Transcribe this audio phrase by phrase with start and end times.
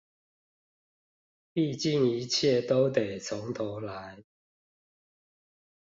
[1.53, 4.23] 畢竟一切都得從頭來